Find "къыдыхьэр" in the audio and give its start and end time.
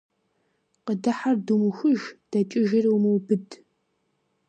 0.85-1.35